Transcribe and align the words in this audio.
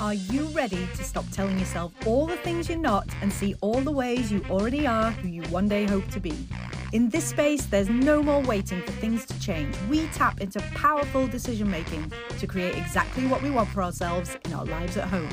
Are 0.00 0.14
you 0.14 0.46
ready 0.46 0.88
to 0.96 1.04
stop 1.04 1.26
telling 1.30 1.58
yourself 1.58 1.92
all 2.06 2.26
the 2.26 2.38
things 2.38 2.70
you're 2.70 2.78
not 2.78 3.06
and 3.20 3.30
see 3.30 3.54
all 3.60 3.82
the 3.82 3.92
ways 3.92 4.32
you 4.32 4.42
already 4.48 4.86
are 4.86 5.10
who 5.10 5.28
you 5.28 5.42
one 5.50 5.68
day 5.68 5.84
hope 5.84 6.08
to 6.12 6.20
be? 6.20 6.32
In 6.94 7.10
this 7.10 7.26
space, 7.26 7.66
there's 7.66 7.90
no 7.90 8.22
more 8.22 8.40
waiting 8.40 8.80
for 8.80 8.92
things 8.92 9.26
to 9.26 9.38
change. 9.40 9.76
We 9.90 10.06
tap 10.06 10.40
into 10.40 10.58
powerful 10.74 11.26
decision 11.26 11.70
making 11.70 12.10
to 12.38 12.46
create 12.46 12.78
exactly 12.78 13.26
what 13.26 13.42
we 13.42 13.50
want 13.50 13.68
for 13.68 13.82
ourselves 13.82 14.38
in 14.46 14.54
our 14.54 14.64
lives 14.64 14.96
at 14.96 15.06
home. 15.06 15.28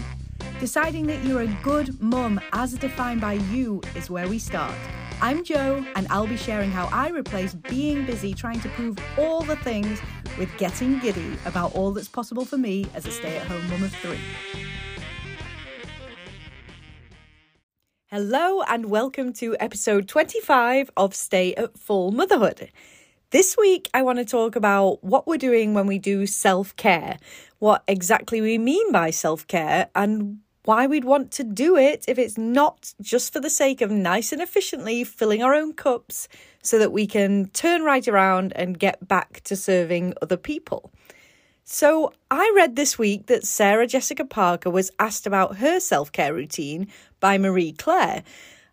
Deciding 0.60 1.08
that 1.08 1.24
you're 1.24 1.44
a 1.44 1.58
good 1.64 2.02
mum 2.02 2.38
as 2.52 2.74
defined 2.74 3.22
by 3.22 3.34
you 3.34 3.80
is 3.96 4.10
where 4.10 4.28
we 4.28 4.38
start. 4.38 4.76
I'm 5.22 5.44
Joe, 5.44 5.84
and 5.96 6.08
I'll 6.10 6.28
be 6.28 6.38
sharing 6.38 6.72
how 6.72 6.90
I 6.92 7.10
replace 7.10 7.56
being 7.56 8.06
busy 8.06 8.34
trying 8.34 8.60
to 8.60 8.70
prove 8.70 9.00
all 9.18 9.42
the 9.42 9.56
things 9.56 10.00
with 10.38 10.56
getting 10.58 11.00
giddy 11.00 11.38
about 11.46 11.76
all 11.76 11.92
that's 11.92 12.08
possible 12.08 12.46
for 12.46 12.58
me 12.58 12.86
as 12.94 13.06
a 13.06 13.12
stay 13.12 13.38
at 13.38 13.48
home 13.48 13.70
mum 13.70 13.84
of 13.84 13.94
three. 13.96 14.20
Hello, 18.08 18.62
and 18.62 18.86
welcome 18.86 19.34
to 19.34 19.58
episode 19.60 20.08
25 20.08 20.92
of 20.96 21.14
Stay 21.14 21.54
at 21.56 21.78
Full 21.78 22.12
Motherhood. 22.12 22.72
This 23.32 23.58
week, 23.58 23.90
I 23.94 24.02
want 24.02 24.20
to 24.20 24.26
talk 24.26 24.56
about 24.56 25.04
what 25.04 25.28
we're 25.28 25.38
doing 25.38 25.74
when 25.74 25.88
we 25.88 26.00
do 26.00 26.26
self 26.26 26.74
care, 26.78 27.18
what 27.60 27.84
exactly 27.86 28.40
we 28.40 28.58
mean 28.58 28.94
by 28.94 29.10
self 29.10 29.46
care, 29.48 29.90
and 29.94 30.40
why 30.64 30.88
we'd 30.88 31.06
want 31.06 31.32
to 31.32 31.44
do 31.44 31.76
it 31.76 32.06
if 32.08 32.18
it's 32.18 32.38
not 32.38 32.94
just 33.02 33.34
for 33.34 33.40
the 33.40 33.50
sake 33.50 33.82
of 33.82 33.92
nice 33.92 34.32
and 34.32 34.42
efficiently 34.42 35.04
filling 35.04 35.44
our 35.44 35.54
own 35.54 35.74
cups 35.74 36.30
so 36.68 36.78
that 36.80 36.92
we 36.92 37.08
can 37.08 37.48
turn 37.50 37.84
right 37.84 38.08
around 38.08 38.54
and 38.56 38.80
get 38.80 39.08
back 39.08 39.42
to 39.46 39.56
serving 39.56 40.14
other 40.22 40.38
people. 40.38 40.92
So, 41.64 42.14
I 42.32 42.52
read 42.56 42.76
this 42.76 42.98
week 42.98 43.26
that 43.26 43.46
Sarah 43.46 43.88
Jessica 43.88 44.24
Parker 44.24 44.70
was 44.70 44.92
asked 45.00 45.28
about 45.28 45.58
her 45.58 45.80
self 45.80 46.12
care 46.12 46.34
routine 46.34 46.88
by 47.20 47.38
Marie 47.38 47.74
Claire, 47.74 48.24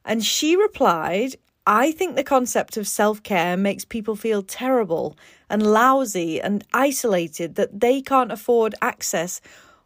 and 0.05 0.25
she 0.25 0.55
replied, 0.57 1.37
I 1.67 1.93
think 1.93 2.15
the 2.15 2.23
concept 2.23 2.77
of 2.77 2.87
self 2.87 3.23
care 3.23 3.57
makes 3.57 3.85
people 3.85 4.17
feel 4.17 4.43
terrible 4.43 5.17
and 5.49 5.67
lousy 5.67 6.41
and 6.41 6.63
isolated 6.75 7.55
that 7.55 7.81
they 7.81 8.03
can't 8.03 8.31
afford 8.31 8.75
access 8.83 9.41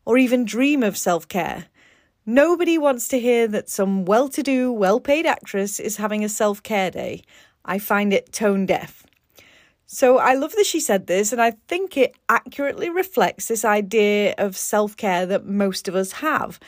or 0.05 0.18
even 0.18 0.44
dream 0.44 0.83
of 0.83 0.96
self 0.96 1.28
care. 1.28 1.66
Nobody 2.27 2.77
wants 2.77 3.08
to 3.08 3.20
hear 3.20 3.46
that 3.48 3.70
some 3.70 4.05
well 4.05 4.28
to 4.28 4.42
do, 4.42 4.70
well 4.70 5.00
paid 5.00 5.24
actress 5.24 5.80
is 5.80 5.96
having 5.96 6.24
a 6.24 6.28
self 6.28 6.62
care 6.62 6.90
day. 6.90 7.22
I 7.69 7.78
find 7.78 8.12
it 8.12 8.33
tone 8.33 8.66
deaf. 8.66 9.06
So 9.86 10.19
I 10.19 10.34
love 10.34 10.52
that 10.56 10.66
she 10.66 10.80
said 10.80 11.06
this, 11.06 11.33
and 11.33 11.41
I 11.41 11.52
think 11.69 11.97
it 11.97 12.16
accurately 12.28 12.91
reflects 12.91 13.47
this 13.47 13.64
idea 13.64 14.34
of 14.36 14.56
self 14.56 14.97
care 14.97 15.24
that 15.27 15.47
most 15.47 15.86
of 15.86 15.94
us 15.94 16.12
have. 16.12 16.58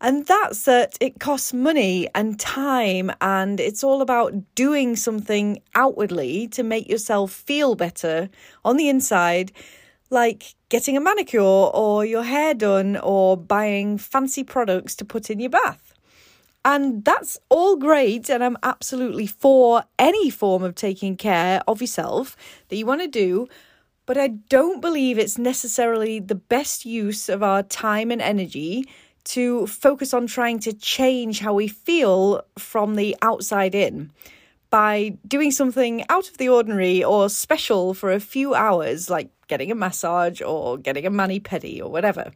And 0.00 0.26
that's 0.26 0.64
that 0.64 0.98
it 1.00 1.20
costs 1.20 1.52
money 1.52 2.08
and 2.14 2.40
time, 2.40 3.12
and 3.20 3.60
it's 3.60 3.84
all 3.84 4.02
about 4.02 4.32
doing 4.54 4.96
something 4.96 5.60
outwardly 5.74 6.48
to 6.48 6.62
make 6.62 6.88
yourself 6.88 7.32
feel 7.32 7.74
better 7.74 8.28
on 8.64 8.76
the 8.76 8.88
inside 8.88 9.52
like 10.10 10.54
getting 10.68 10.96
a 10.96 11.00
manicure 11.00 11.40
or 11.42 12.04
your 12.04 12.22
hair 12.22 12.54
done 12.54 12.96
or 12.96 13.36
buying 13.36 13.98
fancy 13.98 14.44
products 14.44 14.94
to 14.96 15.04
put 15.04 15.30
in 15.30 15.40
your 15.40 15.50
bath. 15.50 15.93
And 16.64 17.04
that's 17.04 17.38
all 17.50 17.76
great, 17.76 18.30
and 18.30 18.42
I'm 18.42 18.56
absolutely 18.62 19.26
for 19.26 19.84
any 19.98 20.30
form 20.30 20.62
of 20.62 20.74
taking 20.74 21.16
care 21.16 21.60
of 21.68 21.82
yourself 21.82 22.36
that 22.68 22.76
you 22.76 22.86
want 22.86 23.02
to 23.02 23.08
do. 23.08 23.48
But 24.06 24.16
I 24.18 24.28
don't 24.28 24.80
believe 24.80 25.18
it's 25.18 25.38
necessarily 25.38 26.20
the 26.20 26.34
best 26.34 26.84
use 26.84 27.28
of 27.28 27.42
our 27.42 27.62
time 27.62 28.10
and 28.10 28.22
energy 28.22 28.88
to 29.24 29.66
focus 29.66 30.12
on 30.12 30.26
trying 30.26 30.58
to 30.60 30.72
change 30.72 31.40
how 31.40 31.54
we 31.54 31.68
feel 31.68 32.42
from 32.58 32.94
the 32.94 33.16
outside 33.22 33.74
in 33.74 34.10
by 34.70 35.16
doing 35.26 35.50
something 35.50 36.04
out 36.08 36.28
of 36.28 36.36
the 36.36 36.48
ordinary 36.48 37.02
or 37.02 37.28
special 37.28 37.94
for 37.94 38.12
a 38.12 38.20
few 38.20 38.54
hours, 38.54 39.08
like 39.08 39.30
getting 39.48 39.70
a 39.70 39.74
massage 39.74 40.42
or 40.42 40.76
getting 40.76 41.06
a 41.06 41.10
mani 41.10 41.40
pedi 41.40 41.80
or 41.80 41.88
whatever. 41.88 42.32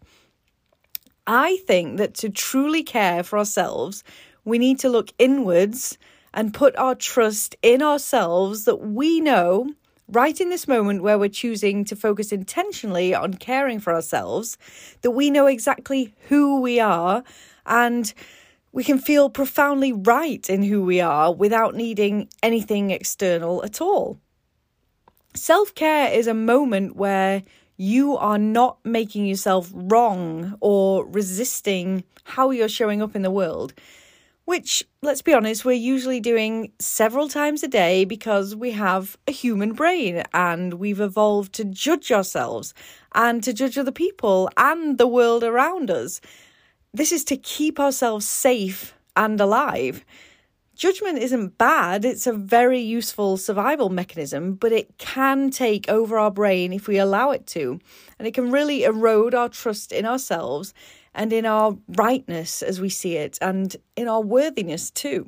I 1.28 1.58
think 1.66 1.98
that 1.98 2.14
to 2.14 2.30
truly 2.30 2.82
care 2.82 3.22
for 3.22 3.38
ourselves, 3.38 4.02
we 4.46 4.58
need 4.58 4.78
to 4.78 4.88
look 4.88 5.12
inwards 5.18 5.98
and 6.32 6.54
put 6.54 6.74
our 6.76 6.94
trust 6.94 7.54
in 7.60 7.82
ourselves 7.82 8.64
that 8.64 8.76
we 8.76 9.20
know 9.20 9.70
right 10.10 10.40
in 10.40 10.48
this 10.48 10.66
moment 10.66 11.02
where 11.02 11.18
we're 11.18 11.28
choosing 11.28 11.84
to 11.84 11.94
focus 11.94 12.32
intentionally 12.32 13.14
on 13.14 13.34
caring 13.34 13.78
for 13.78 13.92
ourselves, 13.92 14.56
that 15.02 15.10
we 15.10 15.30
know 15.30 15.46
exactly 15.46 16.14
who 16.28 16.62
we 16.62 16.80
are 16.80 17.22
and 17.66 18.14
we 18.72 18.82
can 18.82 18.98
feel 18.98 19.28
profoundly 19.28 19.92
right 19.92 20.48
in 20.48 20.62
who 20.62 20.82
we 20.82 20.98
are 20.98 21.34
without 21.34 21.74
needing 21.74 22.26
anything 22.42 22.90
external 22.90 23.62
at 23.64 23.82
all. 23.82 24.18
Self 25.34 25.74
care 25.74 26.10
is 26.10 26.26
a 26.26 26.32
moment 26.32 26.96
where 26.96 27.42
you 27.78 28.16
are 28.16 28.38
not 28.38 28.78
making 28.84 29.24
yourself 29.24 29.70
wrong 29.72 30.56
or 30.60 31.06
resisting 31.06 32.04
how 32.24 32.50
you're 32.50 32.68
showing 32.68 33.00
up 33.00 33.14
in 33.14 33.22
the 33.22 33.30
world, 33.30 33.72
which, 34.44 34.84
let's 35.00 35.22
be 35.22 35.32
honest, 35.32 35.64
we're 35.64 35.72
usually 35.72 36.18
doing 36.20 36.72
several 36.80 37.28
times 37.28 37.62
a 37.62 37.68
day 37.68 38.04
because 38.04 38.56
we 38.56 38.72
have 38.72 39.16
a 39.28 39.32
human 39.32 39.72
brain 39.72 40.24
and 40.34 40.74
we've 40.74 41.00
evolved 41.00 41.52
to 41.52 41.64
judge 41.64 42.10
ourselves 42.10 42.74
and 43.14 43.44
to 43.44 43.52
judge 43.52 43.78
other 43.78 43.92
people 43.92 44.50
and 44.56 44.98
the 44.98 45.06
world 45.06 45.44
around 45.44 45.90
us. 45.90 46.20
This 46.92 47.12
is 47.12 47.24
to 47.24 47.36
keep 47.36 47.78
ourselves 47.78 48.26
safe 48.26 48.94
and 49.14 49.40
alive. 49.40 50.04
Judgment 50.78 51.18
isn't 51.18 51.58
bad, 51.58 52.04
it's 52.04 52.28
a 52.28 52.32
very 52.32 52.78
useful 52.78 53.36
survival 53.36 53.88
mechanism, 53.88 54.54
but 54.54 54.70
it 54.70 54.96
can 54.96 55.50
take 55.50 55.88
over 55.88 56.16
our 56.16 56.30
brain 56.30 56.72
if 56.72 56.86
we 56.86 56.98
allow 56.98 57.32
it 57.32 57.48
to. 57.48 57.80
And 58.16 58.28
it 58.28 58.32
can 58.32 58.52
really 58.52 58.84
erode 58.84 59.34
our 59.34 59.48
trust 59.48 59.90
in 59.90 60.06
ourselves 60.06 60.72
and 61.12 61.32
in 61.32 61.46
our 61.46 61.76
rightness 61.88 62.62
as 62.62 62.80
we 62.80 62.90
see 62.90 63.16
it, 63.16 63.38
and 63.42 63.74
in 63.96 64.06
our 64.06 64.20
worthiness 64.20 64.92
too. 64.92 65.26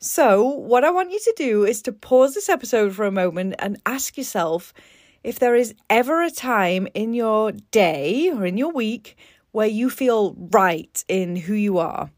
So, 0.00 0.42
what 0.42 0.82
I 0.82 0.90
want 0.90 1.12
you 1.12 1.20
to 1.20 1.34
do 1.36 1.64
is 1.64 1.80
to 1.82 1.92
pause 1.92 2.34
this 2.34 2.48
episode 2.48 2.96
for 2.96 3.06
a 3.06 3.12
moment 3.12 3.54
and 3.60 3.80
ask 3.86 4.18
yourself 4.18 4.74
if 5.22 5.38
there 5.38 5.54
is 5.54 5.72
ever 5.88 6.20
a 6.20 6.32
time 6.32 6.88
in 6.94 7.14
your 7.14 7.52
day 7.70 8.32
or 8.34 8.44
in 8.44 8.56
your 8.56 8.72
week 8.72 9.16
where 9.52 9.68
you 9.68 9.88
feel 9.88 10.34
right 10.50 11.04
in 11.06 11.36
who 11.36 11.54
you 11.54 11.78
are, 11.78 12.10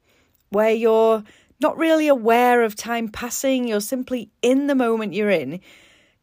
where 0.48 0.72
you're 0.72 1.22
not 1.60 1.76
really 1.76 2.08
aware 2.08 2.62
of 2.62 2.76
time 2.76 3.08
passing, 3.08 3.66
you're 3.66 3.80
simply 3.80 4.30
in 4.42 4.66
the 4.66 4.74
moment 4.74 5.14
you're 5.14 5.30
in. 5.30 5.60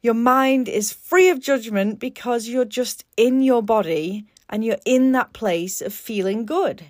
Your 0.01 0.13
mind 0.13 0.69
is 0.69 0.93
free 0.93 1.29
of 1.29 1.39
judgment 1.39 1.99
because 1.99 2.47
you're 2.47 2.65
just 2.65 3.05
in 3.17 3.41
your 3.41 3.63
body 3.63 4.25
and 4.49 4.63
you're 4.63 4.77
in 4.85 5.11
that 5.13 5.33
place 5.33 5.81
of 5.81 5.93
feeling 5.93 6.45
good. 6.45 6.85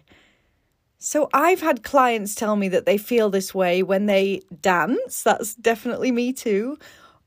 So, 0.98 1.30
I've 1.34 1.62
had 1.62 1.84
clients 1.84 2.36
tell 2.36 2.56
me 2.56 2.68
that 2.70 2.86
they 2.86 2.98
feel 2.98 3.30
this 3.30 3.54
way 3.54 3.84
when 3.84 4.08
they 4.08 4.42
dance, 4.62 5.22
that's 5.22 5.54
definitely 5.54 6.12
me 6.12 6.34
too, 6.34 6.78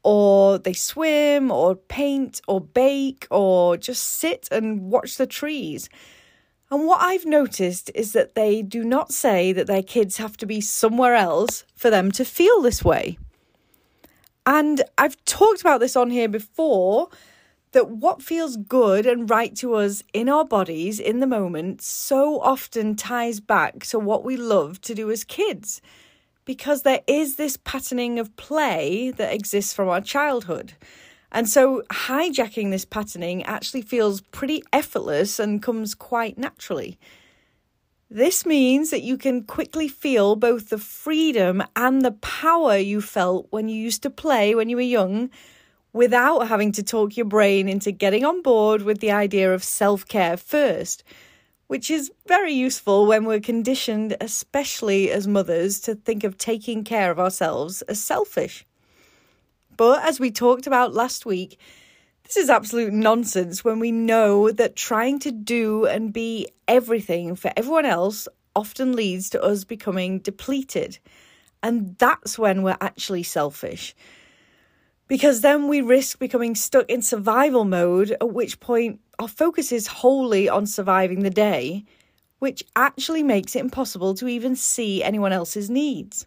or 0.02 0.58
they 0.58 0.72
swim, 0.72 1.50
or 1.50 1.76
paint, 1.76 2.40
or 2.48 2.60
bake, 2.60 3.26
or 3.30 3.76
just 3.76 4.02
sit 4.02 4.48
and 4.50 4.90
watch 4.90 5.16
the 5.16 5.26
trees. 5.26 5.88
And 6.70 6.86
what 6.86 7.00
I've 7.00 7.24
noticed 7.24 7.90
is 7.94 8.12
that 8.12 8.34
they 8.34 8.60
do 8.60 8.84
not 8.84 9.12
say 9.12 9.52
that 9.52 9.66
their 9.66 9.82
kids 9.82 10.18
have 10.18 10.36
to 10.38 10.46
be 10.46 10.60
somewhere 10.60 11.14
else 11.14 11.64
for 11.74 11.88
them 11.88 12.12
to 12.12 12.24
feel 12.24 12.60
this 12.60 12.84
way. 12.84 13.18
And 14.44 14.82
I've 14.98 15.22
talked 15.24 15.60
about 15.62 15.80
this 15.80 15.96
on 15.96 16.10
here 16.10 16.28
before 16.28 17.08
that 17.72 17.90
what 17.90 18.22
feels 18.22 18.56
good 18.56 19.06
and 19.06 19.28
right 19.28 19.54
to 19.56 19.74
us 19.74 20.02
in 20.12 20.28
our 20.28 20.44
bodies 20.44 21.00
in 21.00 21.20
the 21.20 21.26
moment 21.26 21.82
so 21.82 22.40
often 22.40 22.96
ties 22.96 23.40
back 23.40 23.84
to 23.86 23.98
what 23.98 24.24
we 24.24 24.36
love 24.36 24.80
to 24.82 24.94
do 24.94 25.10
as 25.10 25.24
kids. 25.24 25.80
Because 26.44 26.82
there 26.82 27.02
is 27.06 27.36
this 27.36 27.58
patterning 27.58 28.18
of 28.18 28.34
play 28.36 29.10
that 29.12 29.34
exists 29.34 29.74
from 29.74 29.88
our 29.88 30.00
childhood. 30.00 30.72
And 31.30 31.48
so 31.48 31.82
hijacking 31.90 32.70
this 32.70 32.84
patterning 32.84 33.42
actually 33.42 33.82
feels 33.82 34.20
pretty 34.20 34.62
effortless 34.72 35.38
and 35.38 35.62
comes 35.62 35.94
quite 35.94 36.38
naturally. 36.38 36.98
This 38.10 38.46
means 38.46 38.90
that 38.90 39.02
you 39.02 39.18
can 39.18 39.44
quickly 39.44 39.86
feel 39.86 40.34
both 40.34 40.70
the 40.70 40.78
freedom 40.78 41.62
and 41.76 42.00
the 42.00 42.12
power 42.12 42.78
you 42.78 43.02
felt 43.02 43.46
when 43.50 43.68
you 43.68 43.76
used 43.76 44.02
to 44.04 44.10
play 44.10 44.54
when 44.54 44.70
you 44.70 44.76
were 44.76 44.82
young 44.82 45.28
without 45.92 46.48
having 46.48 46.72
to 46.72 46.82
talk 46.82 47.16
your 47.16 47.26
brain 47.26 47.68
into 47.68 47.92
getting 47.92 48.24
on 48.24 48.40
board 48.40 48.82
with 48.82 49.00
the 49.00 49.10
idea 49.10 49.52
of 49.52 49.62
self 49.62 50.06
care 50.06 50.36
first, 50.36 51.04
which 51.66 51.90
is 51.90 52.10
very 52.26 52.52
useful 52.52 53.06
when 53.06 53.24
we're 53.24 53.40
conditioned, 53.40 54.16
especially 54.20 55.10
as 55.10 55.26
mothers, 55.26 55.80
to 55.80 55.94
think 55.94 56.24
of 56.24 56.38
taking 56.38 56.84
care 56.84 57.10
of 57.10 57.18
ourselves 57.18 57.82
as 57.82 58.00
selfish. 58.00 58.64
But 59.78 60.04
as 60.04 60.20
we 60.20 60.30
talked 60.30 60.66
about 60.66 60.92
last 60.92 61.24
week, 61.24 61.58
This 62.28 62.36
is 62.36 62.50
absolute 62.50 62.92
nonsense 62.92 63.64
when 63.64 63.78
we 63.78 63.90
know 63.90 64.50
that 64.50 64.76
trying 64.76 65.18
to 65.20 65.32
do 65.32 65.86
and 65.86 66.12
be 66.12 66.46
everything 66.68 67.34
for 67.36 67.50
everyone 67.56 67.86
else 67.86 68.28
often 68.54 68.94
leads 68.94 69.30
to 69.30 69.42
us 69.42 69.64
becoming 69.64 70.18
depleted. 70.18 70.98
And 71.62 71.96
that's 71.96 72.38
when 72.38 72.62
we're 72.62 72.76
actually 72.82 73.22
selfish. 73.22 73.94
Because 75.06 75.40
then 75.40 75.68
we 75.68 75.80
risk 75.80 76.18
becoming 76.18 76.54
stuck 76.54 76.90
in 76.90 77.00
survival 77.00 77.64
mode, 77.64 78.10
at 78.10 78.28
which 78.28 78.60
point 78.60 79.00
our 79.18 79.26
focus 79.26 79.72
is 79.72 79.86
wholly 79.86 80.50
on 80.50 80.66
surviving 80.66 81.20
the 81.20 81.30
day, 81.30 81.86
which 82.40 82.62
actually 82.76 83.22
makes 83.22 83.56
it 83.56 83.60
impossible 83.60 84.12
to 84.16 84.28
even 84.28 84.54
see 84.54 85.02
anyone 85.02 85.32
else's 85.32 85.70
needs. 85.70 86.26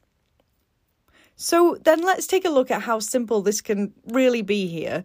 So 1.42 1.76
then 1.84 2.04
let's 2.04 2.28
take 2.28 2.46
a 2.46 2.52
look 2.52 2.70
at 2.70 2.84
how 2.84 3.00
simple 3.00 3.42
this 3.42 3.62
can 3.62 3.94
really 4.10 4.44
be 4.44 4.68
here. 4.68 5.04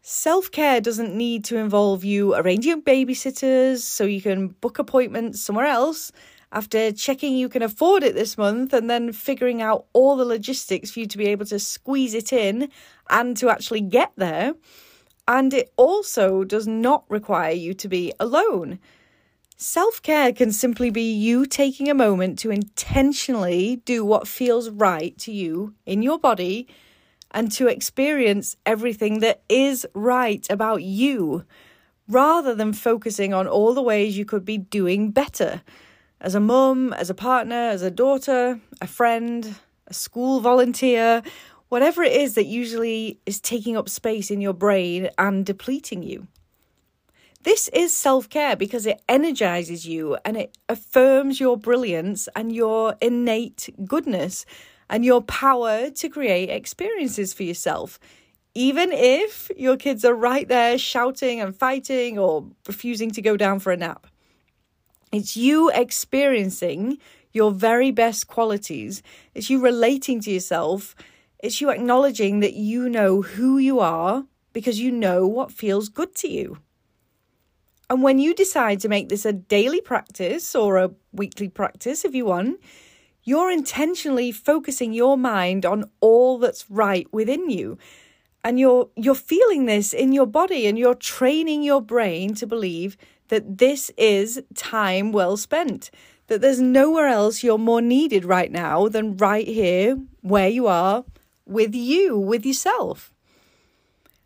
Self 0.00 0.50
care 0.50 0.80
doesn't 0.80 1.14
need 1.14 1.44
to 1.44 1.58
involve 1.58 2.04
you 2.04 2.34
arranging 2.34 2.80
babysitters 2.80 3.80
so 3.80 4.04
you 4.04 4.22
can 4.22 4.48
book 4.48 4.78
appointments 4.78 5.42
somewhere 5.42 5.66
else 5.66 6.10
after 6.52 6.90
checking 6.90 7.36
you 7.36 7.50
can 7.50 7.60
afford 7.60 8.02
it 8.02 8.14
this 8.14 8.38
month 8.38 8.72
and 8.72 8.88
then 8.88 9.12
figuring 9.12 9.60
out 9.60 9.84
all 9.92 10.16
the 10.16 10.24
logistics 10.24 10.90
for 10.90 11.00
you 11.00 11.06
to 11.06 11.18
be 11.18 11.26
able 11.26 11.44
to 11.44 11.58
squeeze 11.58 12.14
it 12.14 12.32
in 12.32 12.70
and 13.10 13.36
to 13.36 13.50
actually 13.50 13.82
get 13.82 14.10
there. 14.16 14.54
And 15.28 15.52
it 15.52 15.70
also 15.76 16.44
does 16.44 16.66
not 16.66 17.04
require 17.10 17.52
you 17.52 17.74
to 17.74 17.88
be 17.88 18.10
alone. 18.18 18.78
Self 19.56 20.02
care 20.02 20.32
can 20.32 20.50
simply 20.50 20.90
be 20.90 21.12
you 21.12 21.46
taking 21.46 21.88
a 21.88 21.94
moment 21.94 22.40
to 22.40 22.50
intentionally 22.50 23.76
do 23.84 24.04
what 24.04 24.26
feels 24.26 24.68
right 24.68 25.16
to 25.18 25.30
you 25.30 25.74
in 25.86 26.02
your 26.02 26.18
body 26.18 26.66
and 27.30 27.52
to 27.52 27.68
experience 27.68 28.56
everything 28.66 29.20
that 29.20 29.42
is 29.48 29.86
right 29.94 30.44
about 30.50 30.82
you 30.82 31.44
rather 32.08 32.52
than 32.52 32.72
focusing 32.72 33.32
on 33.32 33.46
all 33.46 33.74
the 33.74 33.82
ways 33.82 34.18
you 34.18 34.24
could 34.24 34.44
be 34.44 34.58
doing 34.58 35.12
better 35.12 35.62
as 36.20 36.34
a 36.34 36.40
mum, 36.40 36.92
as 36.92 37.08
a 37.08 37.14
partner, 37.14 37.54
as 37.54 37.82
a 37.82 37.92
daughter, 37.92 38.60
a 38.80 38.86
friend, 38.88 39.54
a 39.86 39.94
school 39.94 40.40
volunteer, 40.40 41.22
whatever 41.68 42.02
it 42.02 42.12
is 42.12 42.34
that 42.34 42.46
usually 42.46 43.20
is 43.24 43.40
taking 43.40 43.76
up 43.76 43.88
space 43.88 44.32
in 44.32 44.40
your 44.40 44.52
brain 44.52 45.10
and 45.16 45.46
depleting 45.46 46.02
you. 46.02 46.26
This 47.44 47.68
is 47.74 47.94
self 47.94 48.30
care 48.30 48.56
because 48.56 48.86
it 48.86 49.02
energizes 49.06 49.86
you 49.86 50.16
and 50.24 50.34
it 50.38 50.56
affirms 50.66 51.38
your 51.38 51.58
brilliance 51.58 52.26
and 52.34 52.50
your 52.50 52.96
innate 53.02 53.68
goodness 53.84 54.46
and 54.88 55.04
your 55.04 55.20
power 55.20 55.90
to 55.90 56.08
create 56.08 56.48
experiences 56.48 57.34
for 57.34 57.42
yourself. 57.42 58.00
Even 58.54 58.92
if 58.92 59.50
your 59.58 59.76
kids 59.76 60.06
are 60.06 60.14
right 60.14 60.48
there 60.48 60.78
shouting 60.78 61.38
and 61.38 61.54
fighting 61.54 62.18
or 62.18 62.46
refusing 62.66 63.10
to 63.10 63.20
go 63.20 63.36
down 63.36 63.58
for 63.58 63.72
a 63.72 63.76
nap. 63.76 64.06
It's 65.12 65.36
you 65.36 65.70
experiencing 65.70 66.96
your 67.34 67.50
very 67.50 67.90
best 67.90 68.26
qualities. 68.26 69.02
It's 69.34 69.50
you 69.50 69.60
relating 69.60 70.22
to 70.22 70.30
yourself. 70.30 70.96
It's 71.40 71.60
you 71.60 71.68
acknowledging 71.68 72.40
that 72.40 72.54
you 72.54 72.88
know 72.88 73.20
who 73.20 73.58
you 73.58 73.80
are 73.80 74.24
because 74.54 74.80
you 74.80 74.90
know 74.90 75.26
what 75.26 75.52
feels 75.52 75.90
good 75.90 76.14
to 76.14 76.28
you. 76.28 76.63
And 77.90 78.02
when 78.02 78.18
you 78.18 78.34
decide 78.34 78.80
to 78.80 78.88
make 78.88 79.08
this 79.08 79.24
a 79.24 79.32
daily 79.32 79.80
practice 79.80 80.54
or 80.54 80.78
a 80.78 80.90
weekly 81.12 81.48
practice, 81.48 82.04
if 82.04 82.14
you 82.14 82.26
want, 82.26 82.60
you're 83.24 83.50
intentionally 83.50 84.32
focusing 84.32 84.92
your 84.92 85.16
mind 85.16 85.64
on 85.66 85.90
all 86.00 86.38
that's 86.38 86.70
right 86.70 87.06
within 87.12 87.50
you. 87.50 87.78
And 88.42 88.60
you're 88.60 88.90
you're 88.96 89.14
feeling 89.14 89.64
this 89.64 89.94
in 89.94 90.12
your 90.12 90.26
body 90.26 90.66
and 90.66 90.78
you're 90.78 90.94
training 90.94 91.62
your 91.62 91.80
brain 91.80 92.34
to 92.34 92.46
believe 92.46 92.96
that 93.28 93.58
this 93.58 93.90
is 93.96 94.42
time 94.54 95.12
well 95.12 95.38
spent, 95.38 95.90
that 96.26 96.42
there's 96.42 96.60
nowhere 96.60 97.06
else 97.06 97.42
you're 97.42 97.56
more 97.56 97.80
needed 97.80 98.24
right 98.26 98.52
now 98.52 98.88
than 98.88 99.16
right 99.16 99.48
here 99.48 99.98
where 100.20 100.48
you 100.48 100.66
are 100.66 101.04
with 101.46 101.74
you, 101.74 102.18
with 102.18 102.44
yourself. 102.44 103.13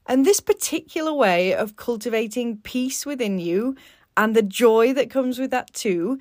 And 0.09 0.25
this 0.25 0.41
particular 0.41 1.13
way 1.13 1.55
of 1.55 1.77
cultivating 1.77 2.57
peace 2.59 3.05
within 3.05 3.39
you 3.39 3.77
and 4.17 4.35
the 4.35 4.43
joy 4.43 4.95
that 4.95 5.11
comes 5.11 5.39
with 5.39 5.51
that 5.51 5.73
too, 5.75 6.19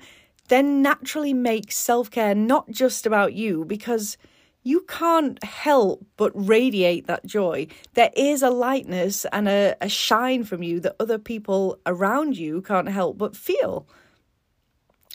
then 0.48 0.82
naturally 0.82 1.32
makes 1.32 1.74
self 1.76 2.10
care 2.10 2.34
not 2.34 2.70
just 2.70 3.06
about 3.06 3.32
you 3.32 3.64
because 3.64 4.18
you 4.62 4.80
can't 4.82 5.42
help 5.42 6.04
but 6.18 6.32
radiate 6.34 7.06
that 7.06 7.24
joy. 7.24 7.66
There 7.94 8.10
is 8.14 8.42
a 8.42 8.50
lightness 8.50 9.24
and 9.32 9.48
a, 9.48 9.74
a 9.80 9.88
shine 9.88 10.44
from 10.44 10.62
you 10.62 10.80
that 10.80 10.96
other 11.00 11.18
people 11.18 11.78
around 11.86 12.36
you 12.36 12.60
can't 12.60 12.90
help 12.90 13.16
but 13.16 13.34
feel. 13.34 13.88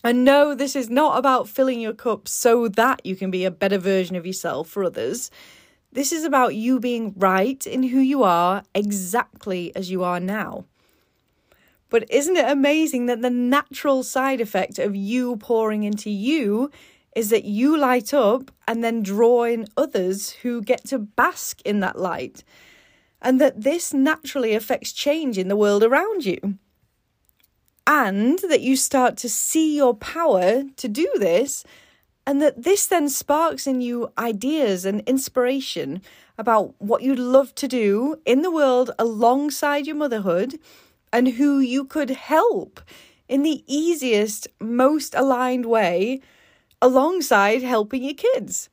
And 0.04 0.26
no, 0.26 0.56
this 0.56 0.76
is 0.76 0.90
not 0.90 1.18
about 1.20 1.48
filling 1.48 1.80
your 1.80 1.94
cup 1.94 2.28
so 2.28 2.68
that 2.68 3.06
you 3.06 3.16
can 3.16 3.30
be 3.32 3.46
a 3.46 3.52
better 3.52 3.78
version 3.78 4.16
of 4.16 4.26
yourself 4.26 4.68
for 4.68 4.84
others. 4.84 5.30
This 5.94 6.12
is 6.12 6.24
about 6.24 6.56
you 6.56 6.80
being 6.80 7.14
right 7.16 7.68
in 7.68 7.84
who 7.84 8.00
you 8.00 8.24
are 8.24 8.64
exactly 8.74 9.72
as 9.76 9.92
you 9.92 10.04
are 10.04 10.20
now. 10.20 10.66
But 11.90 12.10
isn't 12.10 12.36
it 12.36 12.50
amazing 12.50 13.06
that 13.06 13.22
the 13.22 13.30
natural 13.30 14.02
side 14.02 14.42
effect 14.42 14.80
of 14.80 14.96
you 14.96 15.38
pouring 15.38 15.84
into 15.84 16.10
you 16.10 16.72
is 17.16 17.30
that 17.30 17.46
you 17.46 17.78
light 17.78 18.12
up 18.12 18.50
and 18.68 18.84
then 18.84 19.04
draw 19.04 19.44
in 19.44 19.68
others 19.78 20.32
who 20.32 20.64
get 20.64 20.84
to 20.86 20.98
bask 20.98 21.62
in 21.62 21.80
that 21.82 22.00
light. 22.00 22.44
And 23.22 23.40
that 23.40 23.62
this 23.62 23.94
naturally 23.94 24.56
affects 24.56 24.94
change 24.94 25.38
in 25.38 25.48
the 25.48 25.56
world 25.56 25.84
around 25.84 26.26
you. 26.26 26.58
And 27.86 28.40
that 28.40 28.62
you 28.62 28.76
start 28.76 29.16
to 29.18 29.30
see 29.30 29.78
your 29.78 29.94
power 29.94 30.64
to 30.76 30.88
do 30.88 31.08
this, 31.18 31.64
and 32.26 32.42
that 32.42 32.64
this 32.64 32.88
then 32.88 33.10
sparks 33.10 33.68
in 33.68 33.82
you 33.82 34.12
ideas 34.18 34.86
and 34.86 35.02
inspiration 35.02 36.02
about 36.38 36.74
what 36.80 37.02
you'd 37.02 37.20
love 37.20 37.54
to 37.56 37.68
do 37.68 38.16
in 38.26 38.42
the 38.42 38.52
world 38.52 38.92
alongside 38.98 39.86
your 39.86 39.96
motherhood 39.96 40.58
and 41.12 41.30
who 41.30 41.60
you 41.60 41.86
could 41.86 42.10
help 42.10 42.82
in 43.28 43.44
the 43.44 43.64
easiest, 43.68 44.48
most 44.60 45.14
aligned 45.16 45.66
way 45.66 46.22
alongside 46.82 47.62
helping 47.62 48.04
your 48.04 48.14
kids. 48.14 48.70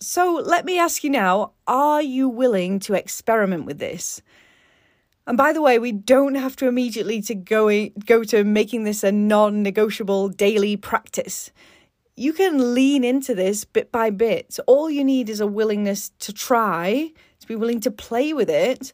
So 0.00 0.42
let 0.44 0.64
me 0.64 0.78
ask 0.78 1.04
you 1.04 1.10
now 1.10 1.52
are 1.66 2.02
you 2.02 2.28
willing 2.28 2.80
to 2.80 2.94
experiment 2.94 3.66
with 3.66 3.78
this? 3.78 4.20
And 5.26 5.38
by 5.38 5.52
the 5.52 5.62
way, 5.62 5.78
we 5.78 5.92
don't 5.92 6.34
have 6.34 6.56
to 6.56 6.66
immediately 6.66 7.22
to 7.22 7.34
go, 7.34 7.88
go 8.04 8.24
to 8.24 8.42
making 8.42 8.82
this 8.82 9.04
a 9.04 9.12
non-negotiable 9.12 10.30
daily 10.30 10.76
practice. 10.76 11.52
You 12.14 12.34
can 12.34 12.74
lean 12.74 13.04
into 13.04 13.34
this 13.34 13.64
bit 13.64 13.90
by 13.90 14.10
bit. 14.10 14.58
All 14.66 14.90
you 14.90 15.02
need 15.02 15.30
is 15.30 15.40
a 15.40 15.46
willingness 15.46 16.10
to 16.18 16.32
try, 16.32 17.10
to 17.40 17.46
be 17.46 17.56
willing 17.56 17.80
to 17.80 17.90
play 17.90 18.34
with 18.34 18.50
it, 18.50 18.92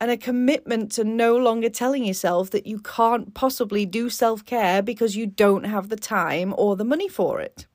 and 0.00 0.12
a 0.12 0.16
commitment 0.16 0.92
to 0.92 1.02
no 1.02 1.36
longer 1.36 1.68
telling 1.68 2.04
yourself 2.04 2.50
that 2.50 2.66
you 2.66 2.78
can't 2.78 3.34
possibly 3.34 3.84
do 3.84 4.08
self 4.08 4.44
care 4.44 4.80
because 4.80 5.16
you 5.16 5.26
don't 5.26 5.64
have 5.64 5.88
the 5.88 5.96
time 5.96 6.54
or 6.56 6.76
the 6.76 6.84
money 6.84 7.08
for 7.08 7.40
it. 7.40 7.66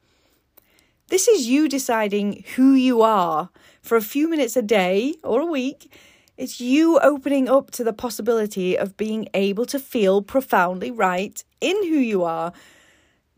This 1.10 1.28
is 1.28 1.48
you 1.48 1.68
deciding 1.68 2.46
who 2.56 2.74
you 2.74 3.02
are 3.02 3.50
for 3.82 3.98
a 3.98 4.02
few 4.02 4.30
minutes 4.30 4.56
a 4.56 4.62
day 4.62 5.16
or 5.22 5.42
a 5.42 5.46
week. 5.46 5.94
It's 6.38 6.62
you 6.62 6.98
opening 7.00 7.50
up 7.50 7.72
to 7.72 7.84
the 7.84 7.94
possibility 7.94 8.78
of 8.78 8.96
being 8.96 9.28
able 9.34 9.66
to 9.66 9.80
feel 9.80 10.22
profoundly 10.22 10.92
right 10.92 11.44
in 11.60 11.76
who 11.84 11.98
you 11.98 12.24
are 12.24 12.54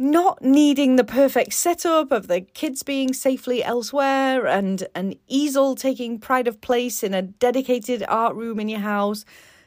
not 0.01 0.41
needing 0.41 0.95
the 0.95 1.03
perfect 1.03 1.53
setup 1.53 2.09
of 2.09 2.27
the 2.27 2.39
kids 2.39 2.83
being 2.83 3.11
safely 3.11 3.61
elsewhere 3.61 4.47
and 4.47 4.87
an 4.95 5.13
easel 5.27 5.75
taking 5.75 6.17
pride 6.17 6.47
of 6.47 6.61
place 6.61 7.03
in 7.03 7.13
a 7.13 7.21
dedicated 7.21 8.01
art 8.07 8.33
room 8.33 8.61
in 8.61 8.69
your 8.69 8.79
house, 8.79 9.25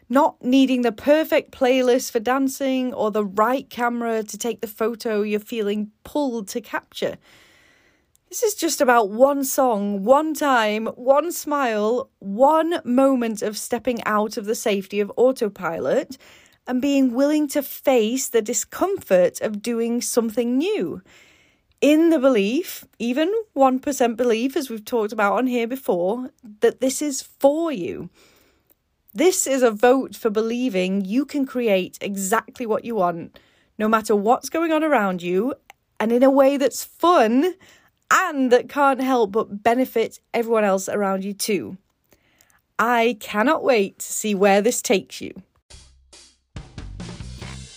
not 0.09 0.43
needing 0.43 0.81
the 0.81 0.91
perfect 0.91 1.53
playlist 1.53 2.11
for 2.11 2.19
dancing 2.19 2.95
or 2.95 3.11
the 3.11 3.27
right 3.27 3.69
camera 3.69 4.23
to 4.23 4.39
take 4.39 4.62
the 4.62 4.67
photo 4.67 5.21
you're 5.21 5.39
feeling 5.39 5.91
pulled 6.03 6.49
to 6.49 6.62
capture. 6.62 7.19
This 8.31 8.43
is 8.43 8.55
just 8.55 8.81
about 8.81 9.11
one 9.11 9.45
song, 9.45 10.03
one 10.03 10.33
time, 10.33 10.87
one 10.87 11.31
smile, 11.31 12.09
one 12.21 12.81
moment 12.87 13.43
of 13.43 13.59
stepping 13.59 14.03
out 14.05 14.39
of 14.39 14.47
the 14.47 14.55
safety 14.55 15.01
of 15.01 15.12
autopilot 15.19 16.17
and 16.66 16.81
being 16.81 17.12
willing 17.12 17.49
to 17.49 17.62
face 17.62 18.28
the 18.28 18.42
discomfort 18.42 19.40
of 19.40 19.62
doing 19.62 20.00
something 20.00 20.57
new. 20.57 21.02
In 21.81 22.11
the 22.11 22.19
belief, 22.19 22.85
even 22.99 23.33
1% 23.57 24.16
belief, 24.16 24.57
as 24.57 24.71
we've 24.71 24.85
talked 24.85 25.12
about 25.12 25.35
on 25.35 25.49
here 25.49 25.66
before, 25.66 26.31
that 26.61 26.81
this 26.81 27.02
is 27.02 27.23
for 27.23 27.73
you. 27.73 28.09
This 29.12 29.47
is 29.47 29.62
a 29.62 29.71
vote 29.71 30.14
for 30.14 30.31
believing 30.31 31.04
you 31.04 31.25
can 31.25 31.45
create 31.45 31.99
exactly 32.00 32.66
what 32.66 32.85
you 32.85 32.95
want, 32.95 33.38
no 33.78 33.88
matter 33.88 34.14
what's 34.14 34.49
going 34.49 34.73
on 34.73 34.85
around 34.85 35.23
you, 35.23 35.54
and 35.99 36.12
in 36.12 36.23
a 36.23 36.31
way 36.31 36.57
that's 36.57 36.85
fun 36.85 37.54
and 38.11 38.52
that 38.52 38.69
can't 38.69 39.00
help 39.00 39.33
but 39.33 39.62
benefit 39.62 40.21
everyone 40.33 40.64
else 40.64 40.88
around 40.88 41.25
you 41.25 41.33
too. 41.33 41.76
I 42.78 43.16
cannot 43.21 43.64
wait 43.64 43.99
to 43.99 44.07
see 44.07 44.35
where 44.35 44.62
this 44.62 44.83
takes 44.83 45.21
you. 45.21 45.42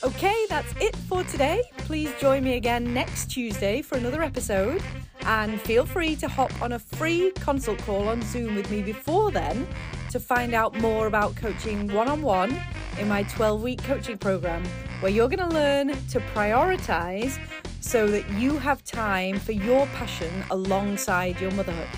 Okay, 0.05 0.45
that's 0.49 0.73
it 0.79 0.95
for 0.95 1.23
today. 1.23 1.63
Please 1.77 2.13
join 2.19 2.43
me 2.43 2.57
again 2.57 2.93
next 2.93 3.31
Tuesday 3.31 3.81
for 3.81 3.97
another 3.97 4.21
episode. 4.21 4.83
And 5.21 5.59
feel 5.59 5.83
free 5.83 6.15
to 6.17 6.27
hop 6.27 6.51
on 6.61 6.73
a 6.73 6.79
free 6.79 7.31
consult 7.39 7.79
call 7.79 8.09
on 8.09 8.21
Zoom 8.21 8.53
with 8.53 8.69
me 8.69 8.83
before 8.83 9.31
then 9.31 9.67
to 10.11 10.19
find 10.19 10.53
out 10.53 10.79
more 10.79 11.07
about 11.07 11.35
coaching 11.35 11.91
one 11.91 12.07
on 12.07 12.21
one 12.21 12.55
in 12.99 13.07
my 13.07 13.23
12 13.23 13.63
week 13.63 13.81
coaching 13.81 14.19
program, 14.19 14.63
where 14.99 15.11
you're 15.11 15.27
going 15.27 15.39
to 15.39 15.49
learn 15.55 15.87
to 16.09 16.19
prioritize 16.35 17.39
so 17.81 18.07
that 18.07 18.29
you 18.33 18.59
have 18.59 18.83
time 18.83 19.39
for 19.39 19.53
your 19.53 19.87
passion 19.87 20.31
alongside 20.51 21.41
your 21.41 21.49
motherhood. 21.53 21.89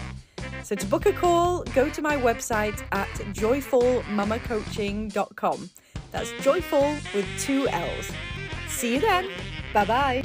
So, 0.63 0.75
to 0.75 0.85
book 0.85 1.07
a 1.07 1.11
call, 1.11 1.63
go 1.75 1.89
to 1.89 2.01
my 2.01 2.15
website 2.15 2.81
at 2.93 3.09
joyfullmamacoaching.com. 3.33 5.69
That's 6.11 6.31
joyful 6.41 6.95
with 7.13 7.25
two 7.39 7.67
L's. 7.67 8.11
See 8.67 8.95
you 8.95 9.01
then. 9.01 9.27
Bye 9.73 9.85
bye. 9.85 10.23